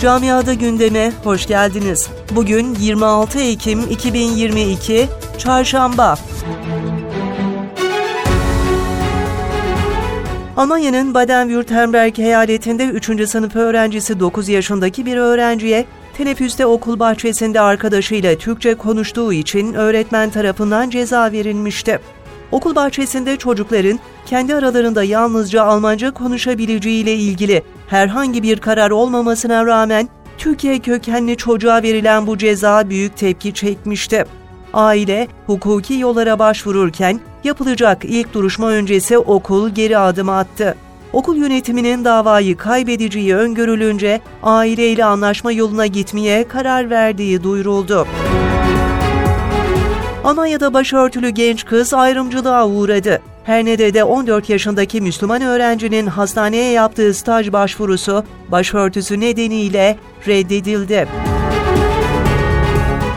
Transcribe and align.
Camiada 0.00 0.54
gündeme 0.54 1.12
hoş 1.24 1.46
geldiniz. 1.46 2.10
Bugün 2.30 2.74
26 2.74 3.40
Ekim 3.40 3.80
2022 3.90 5.06
Çarşamba. 5.38 6.16
Almanya'nın 10.56 11.14
Baden-Württemberg 11.14 12.22
eyaletinde 12.22 12.84
3. 12.84 13.28
sınıf 13.28 13.56
öğrencisi 13.56 14.20
9 14.20 14.48
yaşındaki 14.48 15.06
bir 15.06 15.16
öğrenciye 15.16 15.84
teneffüste 16.16 16.66
okul 16.66 16.98
bahçesinde 16.98 17.60
arkadaşıyla 17.60 18.38
Türkçe 18.38 18.74
konuştuğu 18.74 19.32
için 19.32 19.74
öğretmen 19.74 20.30
tarafından 20.30 20.90
ceza 20.90 21.32
verilmişti. 21.32 22.00
Okul 22.52 22.74
bahçesinde 22.74 23.36
çocukların 23.36 23.98
kendi 24.26 24.54
aralarında 24.54 25.02
yalnızca 25.02 25.62
Almanca 25.62 26.10
konuşabileceğiyle 26.10 27.14
ilgili 27.14 27.62
herhangi 27.86 28.42
bir 28.42 28.58
karar 28.58 28.90
olmamasına 28.90 29.66
rağmen 29.66 30.08
Türkiye 30.38 30.78
kökenli 30.78 31.36
çocuğa 31.36 31.82
verilen 31.82 32.26
bu 32.26 32.38
ceza 32.38 32.90
büyük 32.90 33.16
tepki 33.16 33.54
çekmişti. 33.54 34.24
Aile 34.74 35.28
hukuki 35.46 35.94
yollara 35.94 36.38
başvururken 36.38 37.20
yapılacak 37.44 38.04
ilk 38.04 38.34
duruşma 38.34 38.70
öncesi 38.70 39.18
okul 39.18 39.70
geri 39.70 39.98
adım 39.98 40.28
attı. 40.28 40.76
Okul 41.12 41.36
yönetiminin 41.36 42.04
davayı 42.04 42.56
kaybedeceği 42.56 43.34
öngörülünce 43.34 44.20
aileyle 44.42 45.04
anlaşma 45.04 45.52
yoluna 45.52 45.86
gitmeye 45.86 46.48
karar 46.48 46.90
verdiği 46.90 47.42
duyuruldu. 47.42 48.06
Almanya'da 50.26 50.74
başörtülü 50.74 51.28
genç 51.28 51.64
kız 51.64 51.94
ayrımcılığa 51.94 52.68
uğradı. 52.68 53.22
Hernede'de 53.44 54.04
14 54.04 54.50
yaşındaki 54.50 55.00
Müslüman 55.00 55.42
öğrencinin 55.42 56.06
hastaneye 56.06 56.72
yaptığı 56.72 57.14
staj 57.14 57.52
başvurusu 57.52 58.24
başörtüsü 58.48 59.20
nedeniyle 59.20 59.98
reddedildi. 60.26 61.08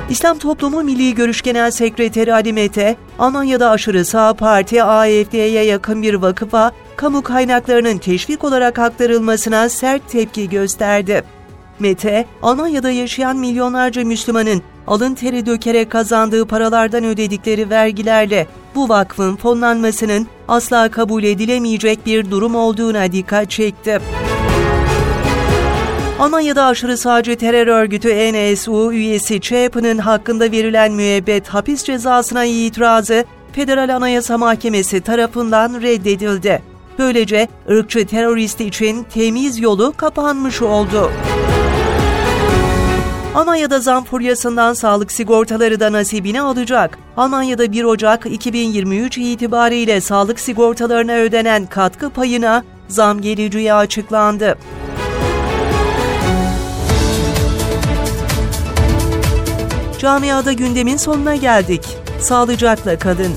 İslam 0.09 0.38
Toplumu 0.38 0.83
Milli 0.83 1.16
Görüş 1.16 1.41
Genel 1.41 1.71
Sekreteri 1.71 2.33
Ali 2.33 2.53
Mete, 2.53 2.95
Almanya'da 3.19 3.69
aşırı 3.69 4.05
sağ 4.05 4.33
parti 4.33 4.83
AFD'ye 4.83 5.63
yakın 5.63 6.01
bir 6.01 6.13
vakıfa, 6.13 6.71
kamu 6.95 7.21
kaynaklarının 7.21 7.97
teşvik 7.97 8.44
olarak 8.44 8.79
aktarılmasına 8.79 9.69
sert 9.69 10.09
tepki 10.09 10.49
gösterdi. 10.49 11.23
Mete, 11.80 12.25
Almanya'da 12.41 12.91
yaşayan 12.91 13.38
milyonlarca 13.38 14.05
Müslümanın 14.05 14.61
alın 14.88 15.16
teri 15.16 15.45
dökerek 15.45 15.91
kazandığı 15.91 16.45
paralardan 16.45 17.03
ödedikleri 17.03 17.69
vergilerle 17.69 18.47
bu 18.75 18.89
vakfın 18.89 19.35
fonlanmasının 19.35 20.27
asla 20.47 20.91
kabul 20.91 21.23
edilemeyecek 21.23 22.05
bir 22.05 22.31
durum 22.31 22.55
olduğuna 22.55 23.11
dikkat 23.11 23.52
çekti. 23.52 24.00
Almanya'da 26.19 26.66
aşırı 26.66 26.97
sağcı 26.97 27.38
terör 27.38 27.67
örgütü 27.67 28.09
NSU 28.09 28.94
üyesi 28.94 29.41
Chapin'in 29.41 29.97
hakkında 29.97 30.52
verilen 30.52 30.91
müebbet 30.91 31.47
hapis 31.47 31.83
cezasına 31.83 32.45
itirazı 32.45 33.25
Federal 33.52 33.95
Anayasa 33.95 34.38
Mahkemesi 34.38 35.02
tarafından 35.02 35.81
reddedildi. 35.81 36.61
Böylece 37.00 37.47
ırkçı 37.69 38.07
terörist 38.07 38.61
için 38.61 39.03
temiz 39.03 39.59
yolu 39.59 39.94
kapanmış 39.97 40.61
oldu. 40.61 41.11
Almanya'da 43.35 43.80
zam 43.80 44.03
furyasından 44.03 44.73
sağlık 44.73 45.11
sigortaları 45.11 45.80
da 45.80 45.91
nasibini 45.91 46.41
alacak. 46.41 46.97
Almanya'da 47.17 47.72
1 47.72 47.83
Ocak 47.83 48.25
2023 48.25 49.17
itibariyle 49.17 50.02
sağlık 50.02 50.39
sigortalarına 50.39 51.11
ödenen 51.11 51.66
katkı 51.66 52.09
payına 52.09 52.63
zam 52.88 53.22
geleceği 53.22 53.73
açıklandı. 53.73 54.57
Camiada 60.00 60.53
gündemin 60.53 60.97
sonuna 60.97 61.35
geldik. 61.35 61.97
Sağlıcakla 62.19 63.00
kalın. 63.00 63.34